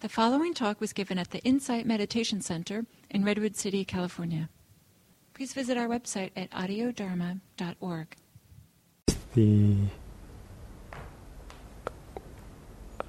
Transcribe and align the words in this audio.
The 0.00 0.08
following 0.08 0.54
talk 0.54 0.80
was 0.80 0.94
given 0.94 1.18
at 1.18 1.30
the 1.30 1.40
Insight 1.40 1.84
Meditation 1.84 2.40
Center 2.40 2.86
in 3.10 3.22
Redwood 3.22 3.54
City, 3.54 3.84
California. 3.84 4.48
Please 5.34 5.52
visit 5.52 5.76
our 5.76 5.88
website 5.88 6.30
at 6.34 6.50
audiodharma.org. 6.52 8.16
The 9.34 9.76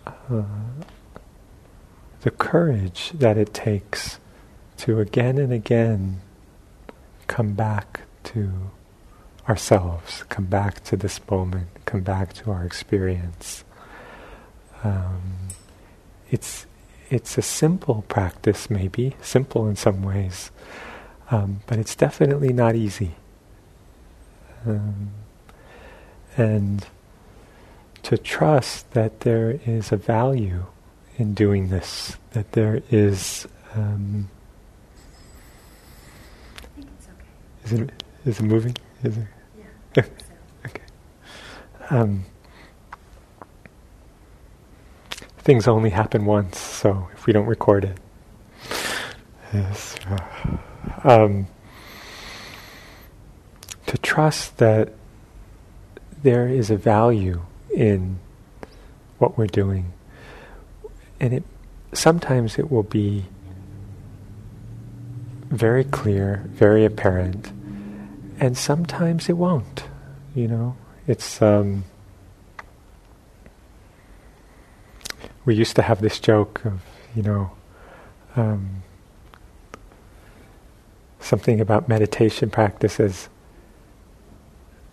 uh, 0.05 0.43
the 2.19 2.31
courage 2.31 3.11
that 3.13 3.37
it 3.37 3.53
takes 3.53 4.19
to 4.79 4.99
again 4.99 5.37
and 5.37 5.53
again 5.53 6.19
come 7.27 7.53
back 7.53 8.01
to 8.25 8.51
ourselves, 9.47 10.25
come 10.27 10.45
back 10.45 10.83
to 10.83 10.97
this 10.97 11.21
moment, 11.29 11.69
come 11.85 12.01
back 12.01 12.33
to 12.33 12.51
our 12.51 12.65
experience. 12.65 13.63
Um, 14.83 15.21
it's 16.29 16.65
it's 17.11 17.37
a 17.37 17.41
simple 17.41 18.05
practice, 18.07 18.69
maybe 18.69 19.15
simple 19.21 19.67
in 19.67 19.75
some 19.75 20.01
ways, 20.01 20.49
um, 21.29 21.59
but 21.67 21.77
it's 21.77 21.93
definitely 21.93 22.53
not 22.53 22.73
easy. 22.73 23.11
Um, 24.65 25.11
and 26.37 26.87
to 28.03 28.17
trust 28.17 28.89
that 28.91 29.19
there 29.19 29.59
is 29.65 29.91
a 29.91 29.97
value 29.97 30.65
in 31.17 31.33
doing 31.33 31.67
this, 31.67 32.15
that 32.31 32.53
there 32.53 32.81
is. 32.89 33.45
Um, 33.75 34.29
I 36.55 36.75
think 36.75 36.87
it's 36.97 37.07
okay. 37.07 37.75
is 37.75 37.81
it 37.81 38.03
is 38.25 38.39
it 38.39 38.43
moving? 38.43 38.75
Is 39.03 39.17
it? 39.17 39.27
Yeah. 39.97 40.03
okay. 40.65 40.83
Um, 41.89 42.25
things 45.41 45.67
only 45.67 45.89
happen 45.89 46.25
once, 46.25 46.59
so 46.59 47.09
if 47.13 47.25
we 47.25 47.33
don't 47.33 47.47
record 47.47 47.83
it. 47.83 47.97
Yes. 49.53 49.95
Um, 51.03 51.47
to 53.87 53.97
trust 53.97 54.57
that 54.57 54.93
there 56.21 56.47
is 56.47 56.69
a 56.69 56.77
value 56.77 57.41
in 57.75 58.19
what 59.17 59.37
we're 59.37 59.47
doing. 59.47 59.93
And 61.19 61.33
it 61.33 61.43
sometimes 61.93 62.57
it 62.57 62.71
will 62.71 62.83
be 62.83 63.25
very 65.49 65.83
clear, 65.83 66.43
very 66.47 66.85
apparent, 66.85 67.51
and 68.39 68.57
sometimes 68.57 69.27
it 69.27 69.37
won't. 69.37 69.83
You 70.33 70.47
know, 70.47 70.75
it's 71.07 71.41
um, 71.41 71.83
we 75.45 75.55
used 75.55 75.75
to 75.75 75.81
have 75.81 76.01
this 76.01 76.19
joke 76.19 76.63
of, 76.65 76.81
you 77.15 77.23
know, 77.23 77.51
um, 78.35 78.83
something 81.19 81.59
about 81.59 81.87
meditation 81.89 82.49
practice 82.49 82.99
as, 82.99 83.29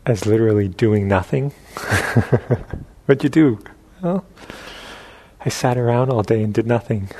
as 0.07 0.27
literally 0.27 0.69
doing 0.69 1.09
nothing. 1.09 1.51
What'd 3.07 3.25
you 3.25 3.31
do? 3.31 3.59
Well, 4.03 4.25
I 5.45 5.49
sat 5.49 5.77
around 5.79 6.11
all 6.11 6.23
day 6.23 6.43
and 6.43 6.53
did 6.53 6.67
nothing. 6.67 7.11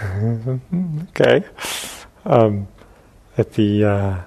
okay. 1.11 1.45
Um, 2.25 2.69
at 3.37 3.53
the 3.55 3.85
uh, 3.85 4.21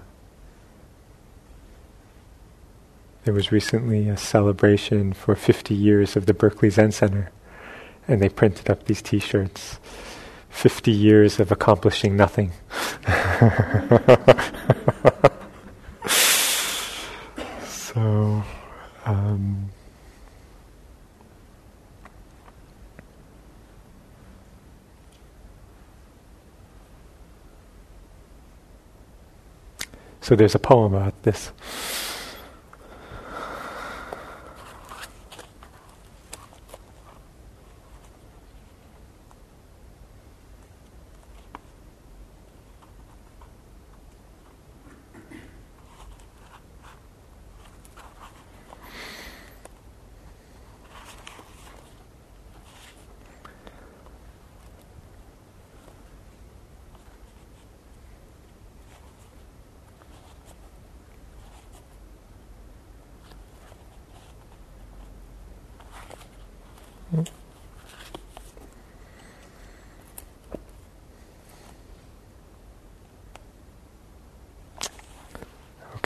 there 3.24 3.34
was 3.34 3.52
recently 3.52 4.10
a 4.10 4.18
celebration 4.18 5.14
for 5.14 5.36
50 5.36 5.76
years 5.76 6.16
of 6.16 6.26
the 6.26 6.34
Berkeley 6.34 6.70
Zen 6.70 6.92
Center 6.92 7.32
and 8.08 8.22
they 8.22 8.30
printed 8.30 8.70
up 8.70 8.86
these 8.86 9.02
T-shirts. 9.02 9.80
Fifty 10.50 10.92
years 10.92 11.40
of 11.40 11.52
accomplishing 11.52 12.18
nothing. 12.18 12.52
so. 17.66 18.44
Um, 19.06 19.70
so 30.20 30.36
there's 30.36 30.54
a 30.54 30.60
poem 30.60 30.94
about 30.94 31.24
this. 31.24 31.52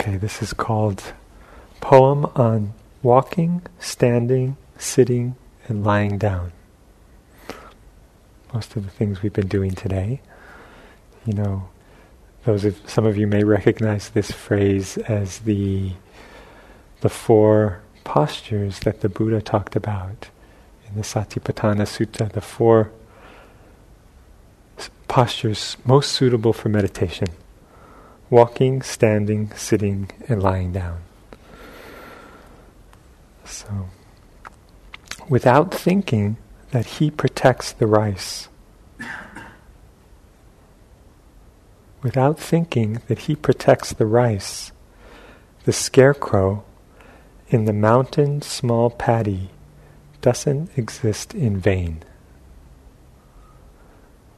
Okay, 0.06 0.18
this 0.18 0.40
is 0.40 0.52
called 0.52 1.02
Poem 1.80 2.26
on 2.36 2.74
Walking, 3.02 3.62
Standing, 3.80 4.56
Sitting, 4.78 5.34
and 5.66 5.82
Lying 5.82 6.16
Down. 6.16 6.52
Most 8.54 8.76
of 8.76 8.84
the 8.84 8.90
things 8.92 9.20
we've 9.20 9.32
been 9.32 9.48
doing 9.48 9.72
today. 9.72 10.20
You 11.24 11.32
know, 11.32 11.68
those 12.44 12.64
of 12.64 12.80
some 12.88 13.04
of 13.04 13.16
you 13.16 13.26
may 13.26 13.42
recognize 13.42 14.10
this 14.10 14.30
phrase 14.30 14.96
as 14.96 15.40
the 15.40 15.94
the 17.00 17.08
four 17.08 17.80
postures 18.04 18.78
that 18.80 19.00
the 19.00 19.08
Buddha 19.08 19.42
talked 19.42 19.74
about 19.74 20.28
in 20.88 20.94
the 20.94 21.02
Satipatthana 21.02 21.82
Sutta, 21.82 22.30
the 22.30 22.40
four 22.40 22.92
postures 25.08 25.76
most 25.84 26.12
suitable 26.12 26.52
for 26.52 26.68
meditation 26.68 27.26
walking, 28.30 28.82
standing, 28.82 29.52
sitting, 29.54 30.10
and 30.28 30.42
lying 30.42 30.72
down. 30.72 31.00
So, 33.44 33.88
without 35.28 35.72
thinking 35.72 36.36
that 36.72 36.86
he 36.86 37.10
protects 37.10 37.72
the 37.72 37.86
rice, 37.86 38.48
without 42.02 42.38
thinking 42.38 43.00
that 43.08 43.20
he 43.20 43.36
protects 43.36 43.92
the 43.92 44.06
rice, 44.06 44.72
the 45.64 45.72
scarecrow 45.72 46.64
in 47.48 47.64
the 47.64 47.72
mountain 47.72 48.42
small 48.42 48.90
paddy 48.90 49.50
doesn't 50.20 50.76
exist 50.76 51.34
in 51.34 51.58
vain. 51.58 52.02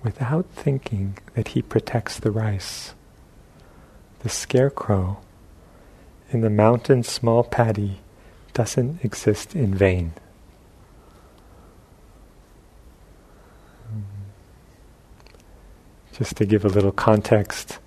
Without 0.03 0.47
thinking 0.53 1.19
that 1.35 1.49
he 1.49 1.63
protects 1.63 2.19
the 2.19 2.31
rice, 2.31 2.95
the 4.21 4.29
scarecrow 4.29 5.19
in 6.31 6.41
the 6.41 6.51
mountain 6.51 7.03
small 7.03 7.45
paddy 7.45 8.01
doesn't 8.53 9.05
exist 9.05 9.55
in 9.55 9.75
vain. 9.75 10.13
Just 16.13 16.37
to 16.39 16.45
give 16.45 16.65
a 16.65 16.69
little 16.69 16.91
context, 16.91 17.79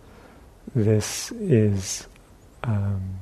this 0.74 1.34
is 1.34 2.08
um, 2.64 3.20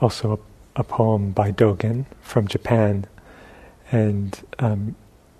also 0.00 0.40
a, 0.76 0.80
a, 0.80 0.84
poem 0.84 1.32
by 1.32 1.50
Dogen 1.50 2.06
from 2.20 2.46
Japan. 2.46 3.06
And 3.90 4.40
um, 4.60 4.94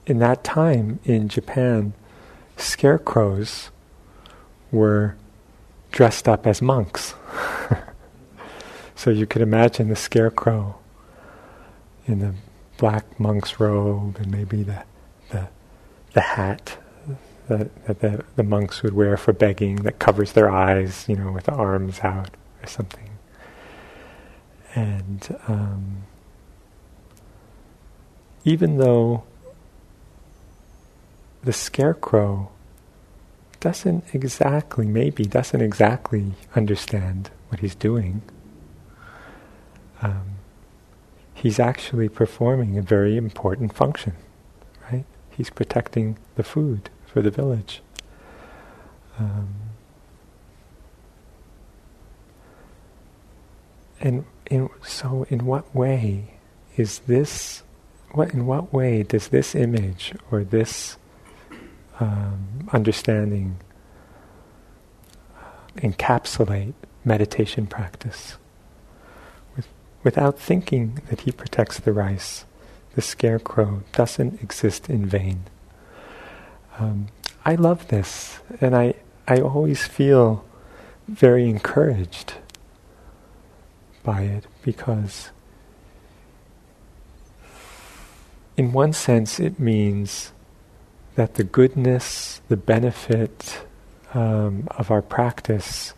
in 0.06 0.18
that 0.18 0.42
time 0.42 0.98
in 1.04 1.28
Japan, 1.28 1.92
scarecrows 2.56 3.70
were 4.70 5.16
dressed 5.90 6.28
up 6.28 6.46
as 6.46 6.60
monks. 6.60 7.14
so 8.94 9.10
you 9.10 9.26
could 9.26 9.42
imagine 9.42 9.88
the 9.88 9.96
scarecrow 9.96 10.78
in 12.06 12.20
the 12.20 12.34
black 12.78 13.18
monk's 13.18 13.58
robe 13.58 14.16
and 14.18 14.30
maybe 14.30 14.62
the 14.62 14.84
the, 15.30 15.48
the 16.12 16.20
hat 16.20 16.78
that, 17.48 17.86
that 17.86 18.00
the, 18.00 18.24
the 18.36 18.42
monks 18.42 18.82
would 18.82 18.92
wear 18.92 19.16
for 19.16 19.32
begging 19.32 19.76
that 19.76 19.98
covers 19.98 20.32
their 20.32 20.50
eyes, 20.50 21.04
you 21.08 21.16
know, 21.16 21.32
with 21.32 21.44
the 21.44 21.52
arms 21.52 22.00
out 22.00 22.30
or 22.62 22.66
something. 22.66 23.10
And 24.74 25.38
um, 25.48 26.02
even 28.44 28.78
though 28.78 29.24
the 31.42 31.52
scarecrow 31.52 32.50
doesn't 33.60 34.04
exactly, 34.14 34.86
maybe 34.86 35.24
doesn't 35.24 35.60
exactly 35.60 36.32
understand 36.54 37.30
what 37.48 37.60
he's 37.60 37.74
doing. 37.74 38.22
Um, 40.02 40.36
he's 41.34 41.58
actually 41.58 42.08
performing 42.08 42.76
a 42.78 42.82
very 42.82 43.16
important 43.16 43.74
function, 43.74 44.14
right? 44.90 45.04
He's 45.30 45.50
protecting 45.50 46.18
the 46.34 46.42
food 46.42 46.90
for 47.06 47.22
the 47.22 47.30
village. 47.30 47.82
Um, 49.18 49.54
and 54.00 54.24
in, 54.50 54.68
so, 54.84 55.26
in 55.30 55.46
what 55.46 55.74
way 55.74 56.34
is 56.76 57.00
this? 57.00 57.62
What 58.12 58.32
in 58.32 58.46
what 58.46 58.72
way 58.72 59.02
does 59.02 59.28
this 59.28 59.54
image 59.54 60.14
or 60.30 60.44
this 60.44 60.96
um, 62.00 62.68
understanding 62.72 63.58
uh, 65.36 65.42
encapsulate 65.76 66.74
meditation 67.04 67.66
practice? 67.66 68.36
With, 69.56 69.68
without 70.02 70.38
thinking 70.38 71.00
that 71.08 71.22
he 71.22 71.32
protects 71.32 71.78
the 71.78 71.92
rice, 71.92 72.44
the 72.94 73.02
scarecrow 73.02 73.82
doesn't 73.92 74.42
exist 74.42 74.88
in 74.88 75.06
vain. 75.06 75.44
Um, 76.78 77.08
I 77.44 77.54
love 77.54 77.88
this, 77.88 78.40
and 78.60 78.74
I, 78.74 78.94
I 79.28 79.40
always 79.40 79.86
feel 79.86 80.44
very 81.06 81.48
encouraged 81.48 82.34
by 84.02 84.22
it 84.22 84.46
because, 84.62 85.30
in 88.56 88.72
one 88.72 88.92
sense, 88.92 89.38
it 89.38 89.60
means 89.60 90.32
that 91.16 91.34
the 91.34 91.44
goodness, 91.44 92.40
the 92.48 92.56
benefit 92.56 93.64
um, 94.14 94.68
of 94.76 94.90
our 94.90 95.02
practice 95.02 95.94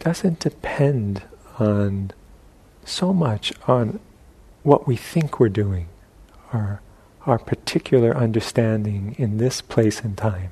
doesn't 0.00 0.40
depend 0.40 1.22
on 1.58 2.10
so 2.84 3.12
much 3.12 3.52
on 3.66 4.00
what 4.62 4.86
we 4.86 4.96
think 4.96 5.38
we're 5.38 5.48
doing, 5.48 5.88
our, 6.52 6.80
our 7.24 7.38
particular 7.38 8.16
understanding 8.16 9.14
in 9.16 9.38
this 9.38 9.60
place 9.60 10.00
and 10.00 10.16
time. 10.18 10.50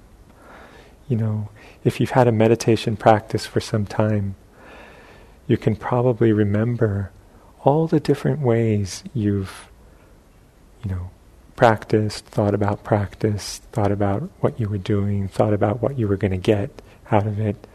You 1.08 1.16
know, 1.16 1.48
if 1.84 2.00
you've 2.00 2.10
had 2.10 2.28
a 2.28 2.32
meditation 2.32 2.96
practice 2.96 3.44
for 3.44 3.60
some 3.60 3.87
time, 3.87 4.37
you 5.48 5.56
can 5.56 5.76
probably 5.76 6.32
remember 6.32 7.10
all 7.64 7.87
the 7.88 8.00
different 8.00 8.40
ways 8.40 9.02
you've, 9.14 9.69
you 10.84 10.90
know, 10.90 11.10
practiced, 11.56 12.26
thought 12.26 12.55
about 12.55 12.85
practice, 12.85 13.58
thought 13.73 13.91
about 13.91 14.31
what 14.41 14.61
you 14.61 14.69
were 14.69 14.79
doing, 14.79 15.26
thought 15.26 15.55
about 15.55 15.82
what 15.82 15.99
you 15.99 16.06
were 16.06 16.17
going 16.17 16.31
to 16.31 16.37
get 16.37 16.70
out 17.11 17.26
of 17.26 17.41
it, 17.41 17.67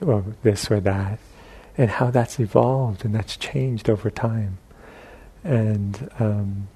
or 0.00 0.24
this 0.42 0.70
or 0.70 0.80
that, 0.80 1.18
and 1.76 1.90
how 1.90 2.10
that's 2.10 2.40
evolved 2.40 3.04
and 3.04 3.14
that's 3.14 3.36
changed 3.36 3.88
over 3.90 4.10
time. 4.10 4.58
And 5.44 6.10
um, 6.18 6.68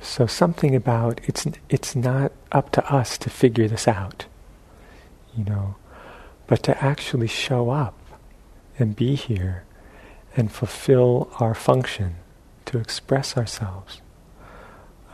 so 0.00 0.26
something 0.26 0.74
about 0.74 1.20
it's 1.24 1.46
it's 1.68 1.96
not 1.96 2.32
up 2.52 2.70
to 2.72 2.92
us 2.92 3.18
to 3.18 3.30
figure 3.30 3.66
this 3.66 3.88
out, 3.88 4.26
you 5.36 5.44
know, 5.44 5.74
but 6.46 6.62
to 6.62 6.82
actually 6.82 7.26
show 7.26 7.70
up 7.70 7.96
and 8.78 8.94
be 8.94 9.16
here 9.16 9.64
and 10.36 10.52
fulfill 10.52 11.30
our 11.40 11.54
function 11.54 12.14
to 12.70 12.78
express 12.78 13.36
ourselves. 13.36 14.00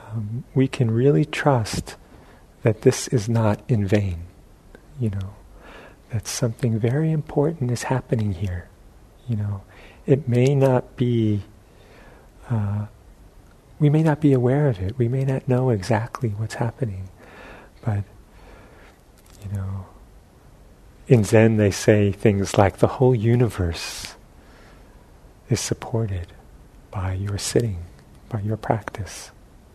Um, 0.09 0.45
we 0.55 0.69
can 0.69 0.91
really 0.91 1.25
trust 1.25 1.97
that 2.63 2.83
this 2.83 3.09
is 3.09 3.29
not 3.29 3.61
in 3.69 3.87
vain, 3.87 4.25
you 5.01 5.11
know, 5.11 5.35
that 6.11 6.27
something 6.27 6.79
very 6.79 7.11
important 7.11 7.71
is 7.71 7.85
happening 7.85 8.33
here, 8.33 8.69
you 9.29 9.37
know 9.37 9.63
it 10.07 10.29
may 10.29 10.55
not 10.55 10.97
be, 10.97 11.43
uh, 12.49 12.87
we 13.79 13.91
may 13.91 14.03
not 14.03 14.21
be 14.21 14.33
aware 14.33 14.69
of 14.69 14.79
it. 14.79 14.97
We 14.97 15.09
may 15.09 15.25
not 15.25 15.49
know 15.49 15.71
exactly 15.71 16.31
what's 16.31 16.55
happening. 16.55 17.09
But, 17.85 18.05
you 19.43 19.57
know, 19.57 19.87
in 21.09 21.25
Zen 21.25 21.57
they 21.57 21.71
say 21.71 22.13
things 22.13 22.57
like 22.57 22.79
the 22.79 22.87
whole 22.87 23.15
universe 23.15 24.15
is 25.51 25.61
supported 25.61 26.29
by 26.97 27.13
your 27.13 27.37
sitting, 27.37 27.77
by 28.31 28.41
your 28.41 28.57
practice. 28.57 29.31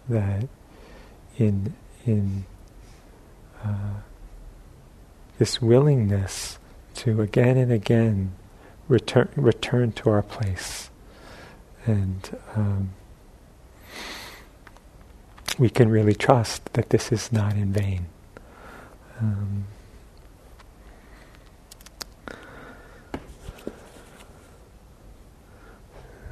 That 0.10 0.48
in, 1.38 1.76
in 2.04 2.46
uh, 3.64 4.02
this 5.38 5.62
willingness 5.62 6.58
to 6.96 7.22
again 7.22 7.58
and 7.58 7.72
again 7.72 8.34
return 8.88 9.30
return 9.36 9.92
to 9.92 10.10
our 10.10 10.24
place, 10.24 10.90
and 11.86 12.38
um, 12.56 12.90
we 15.60 15.70
can 15.70 15.90
really 15.90 16.16
trust 16.16 16.74
that 16.74 16.90
this 16.90 17.12
is 17.12 17.32
not 17.32 17.54
in 17.54 17.72
vain. 17.72 18.08
Um, 19.20 19.66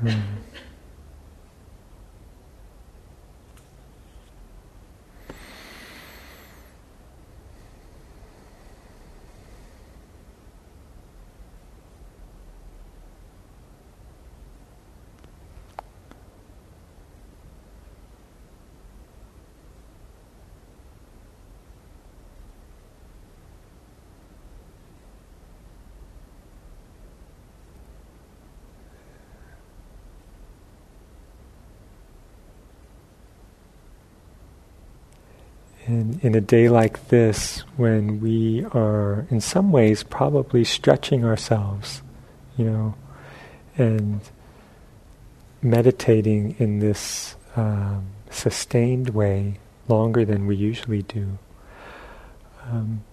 um, 0.01 0.38
And 35.89 36.23
in 36.23 36.35
a 36.35 36.41
day 36.41 36.69
like 36.69 37.07
this, 37.07 37.61
when 37.75 38.21
we 38.21 38.63
are 38.75 39.25
in 39.31 39.41
some 39.41 39.71
ways 39.71 40.03
probably 40.03 40.63
stretching 40.63 41.25
ourselves, 41.25 42.03
you 42.57 42.65
know, 42.65 42.93
and 43.75 44.21
meditating 45.63 46.55
in 46.59 46.77
this 46.77 47.35
um, 47.55 48.05
sustained 48.29 49.09
way 49.09 49.57
longer 49.87 50.23
than 50.25 50.45
we 50.45 50.55
usually 50.55 51.01
do, 51.01 51.39
um, 52.65 53.03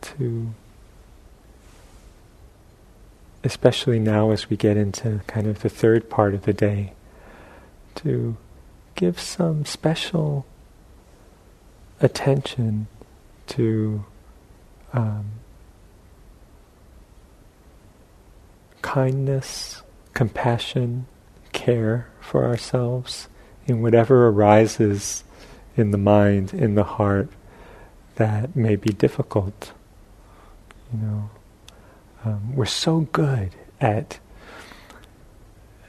to 0.00 0.54
especially 3.44 3.98
now 3.98 4.30
as 4.30 4.48
we 4.48 4.56
get 4.56 4.78
into 4.78 5.20
kind 5.26 5.46
of 5.46 5.60
the 5.60 5.68
third 5.68 6.08
part 6.08 6.32
of 6.32 6.44
the 6.44 6.54
day, 6.54 6.94
to 7.94 8.38
give 8.94 9.20
some 9.20 9.66
special 9.66 10.46
attention 12.04 12.86
to 13.46 14.04
um, 14.92 15.26
kindness, 18.82 19.82
compassion, 20.12 21.06
care 21.52 22.08
for 22.20 22.44
ourselves 22.44 23.28
in 23.66 23.80
whatever 23.80 24.28
arises 24.28 25.24
in 25.76 25.90
the 25.90 25.98
mind, 25.98 26.52
in 26.52 26.74
the 26.74 26.84
heart, 26.84 27.28
that 28.16 28.54
may 28.54 28.76
be 28.76 28.92
difficult. 28.92 29.72
You 30.92 30.98
know, 31.00 31.30
um, 32.24 32.54
we're 32.54 32.66
so 32.66 33.00
good 33.12 33.50
at 33.80 34.18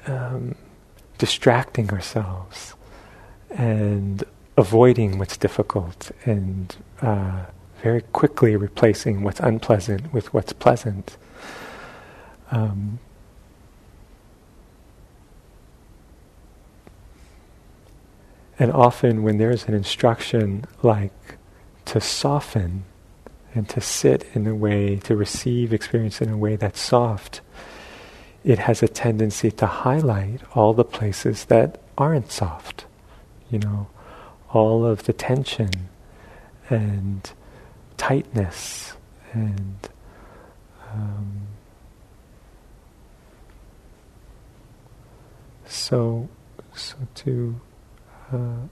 um, 0.07 0.55
distracting 1.17 1.91
ourselves 1.91 2.73
and 3.49 4.23
avoiding 4.57 5.17
what's 5.17 5.37
difficult 5.37 6.11
and 6.23 6.75
uh, 7.01 7.45
very 7.81 8.01
quickly 8.01 8.55
replacing 8.55 9.21
what's 9.21 9.39
unpleasant 9.39 10.13
with 10.13 10.33
what's 10.33 10.53
pleasant. 10.53 11.17
Um, 12.51 12.99
and 18.57 18.71
often, 18.71 19.23
when 19.23 19.37
there's 19.37 19.65
an 19.65 19.73
instruction 19.73 20.65
like 20.81 21.37
to 21.85 21.99
soften 21.99 22.85
and 23.53 23.67
to 23.69 23.81
sit 23.81 24.29
in 24.33 24.47
a 24.47 24.55
way, 24.55 24.97
to 24.97 25.15
receive 25.15 25.73
experience 25.73 26.21
in 26.21 26.29
a 26.29 26.37
way 26.37 26.55
that's 26.55 26.79
soft, 26.79 27.41
it 28.43 28.59
has 28.59 28.81
a 28.81 28.87
tendency 28.87 29.51
to 29.51 29.65
highlight 29.65 30.41
all 30.53 30.73
the 30.73 30.85
places 30.85 31.45
that 31.45 31.81
aren't 31.97 32.31
soft. 32.31 32.85
You 33.49 33.59
know, 33.59 33.87
all 34.55 34.85
of 34.85 35.03
the 35.03 35.13
tension 35.13 35.89
and 36.69 37.31
tightness 37.97 38.93
and 39.33 39.89
um, 40.93 41.41
so 45.65 46.29
so 46.73 46.95
to 47.15 47.59
uh, 48.31 48.67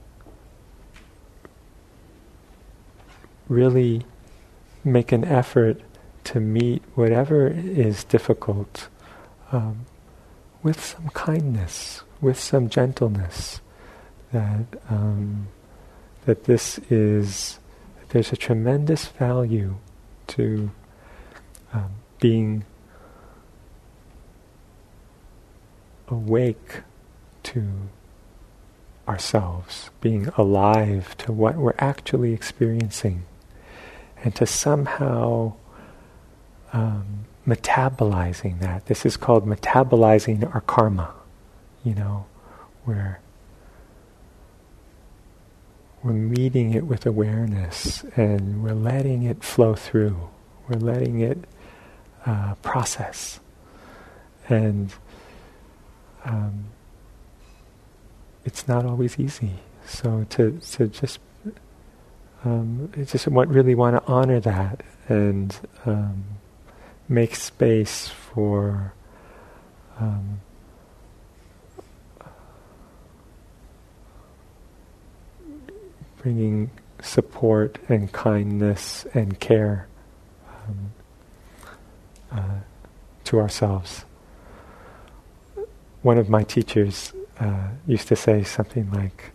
really 3.48 4.06
make 4.84 5.12
an 5.12 5.24
effort 5.26 5.82
to 6.24 6.40
meet 6.40 6.82
whatever 6.96 7.48
is 7.48 8.04
difficult 8.06 8.88
um, 9.52 9.86
with 10.62 10.84
some 10.84 11.10
kindness, 11.10 12.02
with 12.22 12.40
some 12.40 12.70
gentleness. 12.70 13.60
That 14.32 14.66
um, 14.90 15.48
that 16.26 16.46
this 16.46 16.80
is 16.90 17.60
there's 18.10 18.32
a 18.32 18.38
tremendous 18.38 19.08
value 19.08 19.76
to 20.28 20.72
um, 21.74 21.92
being 22.20 22.66
awake 26.08 26.82
to 27.42 27.68
ourselves, 29.08 29.90
being 30.00 30.28
alive 30.38 31.18
to 31.18 31.32
what 31.32 31.56
we're 31.56 31.74
actually 31.80 32.34
experiencing, 32.34 33.24
and 34.24 34.36
to 34.36 34.46
somehow 34.46 35.54
um, 36.72 37.26
metabolizing 37.48 38.60
that. 38.60 38.86
This 38.86 39.06
is 39.06 39.18
called 39.18 39.46
metabolizing 39.46 40.54
our 40.54 40.62
karma, 40.62 41.14
you 41.84 41.96
know, 41.96 42.26
where 42.86 43.20
we're 46.04 46.14
meeting 46.14 46.74
it 46.74 46.86
with 46.86 47.06
awareness 47.06 48.04
and 48.18 48.64
we're 48.64 48.74
letting 48.74 49.24
it 49.24 49.44
flow 49.44 49.74
through. 49.74 50.30
We're 50.68 50.80
letting 50.80 51.22
it 51.22 51.38
uh, 52.26 52.56
process. 52.56 53.40
And 54.50 54.94
um, 56.26 56.66
it's 58.44 58.68
not 58.68 58.86
always 58.86 59.18
easy. 59.18 59.52
So 59.86 60.26
to, 60.32 60.60
to 60.74 60.88
just 60.88 61.20
um, 62.46 62.92
just 63.06 63.28
want, 63.30 63.50
really 63.50 63.76
want 63.76 63.96
to 63.96 64.12
honor 64.12 64.40
that 64.42 64.84
and 65.08 65.58
um, 65.86 66.26
make 67.08 67.36
space 67.36 68.10
for 68.10 68.94
um, 70.00 70.42
bringing 76.24 76.72
support 77.02 77.78
and 77.90 78.12
kindness 78.14 79.06
and 79.14 79.38
care 79.42 79.88
um, 80.48 80.94
uh, 82.32 82.60
to 83.26 83.40
ourselves. 83.40 84.06
One 86.02 86.18
of 86.18 86.30
my 86.30 86.44
teachers 86.44 87.12
uh, 87.42 87.68
used 87.86 88.08
to 88.08 88.16
say 88.16 88.44
something 88.44 88.90
like, 88.92 89.32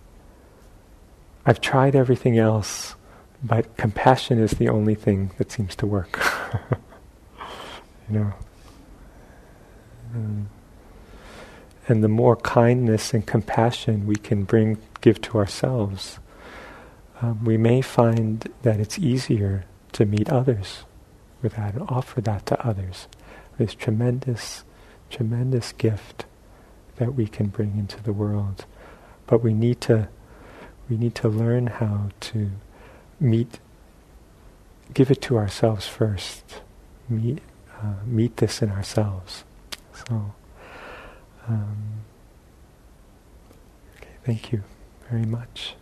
I've 1.45 1.61
tried 1.61 1.95
everything 1.95 2.39
else, 2.39 2.95
but 3.43 3.77
compassion 3.77 4.39
is 4.39 4.53
the 4.53 4.71
only 4.71 4.95
thing 4.95 5.33
that 5.37 5.53
seems 5.53 5.77
to 5.77 5.87
work. 5.87 6.19
you 8.09 8.19
know. 8.19 8.33
Um, 10.15 10.49
and 11.87 12.03
the 12.03 12.09
more 12.09 12.37
kindness 12.37 13.13
and 13.13 13.27
compassion 13.27 14.07
we 14.07 14.17
can 14.17 14.45
bring, 14.45 14.79
give 15.03 15.21
to 15.23 15.39
ourselves, 15.39 16.19
um, 17.21 17.45
we 17.45 17.57
may 17.57 17.81
find 17.81 18.49
that 18.63 18.79
it's 18.79 18.99
easier 18.99 19.65
to 19.93 20.05
meet 20.05 20.31
others 20.31 20.85
with 21.43 21.57
that 21.57 21.75
and 21.75 21.83
offer 21.89 22.21
that 22.21 22.47
to 22.47 22.67
others. 22.67 23.09
This 23.59 23.75
tremendous, 23.75 24.65
tremendous 25.11 25.73
gift 25.73 26.27
that 26.97 27.15
we 27.15 27.27
can 27.27 27.47
bring 27.47 27.77
into 27.77 28.03
the 28.03 28.13
world. 28.13 28.67
But 29.27 29.43
we 29.43 29.53
need 29.53 29.81
to, 29.83 30.09
we 30.89 30.97
need 30.97 31.15
to 31.17 31.29
learn 31.29 31.67
how 31.67 32.11
to 32.21 32.51
meet, 33.21 33.59
give 34.95 35.11
it 35.11 35.21
to 35.23 35.37
ourselves 35.37 35.87
first. 35.87 36.61
Meet, 37.09 37.41
uh, 37.81 37.95
meet 38.05 38.37
this 38.37 38.63
in 38.63 38.71
ourselves. 38.71 39.45
So, 39.93 40.35
um, 41.49 42.03
okay, 43.97 44.11
thank 44.25 44.53
you 44.53 44.63
very 45.11 45.25
much. 45.25 45.75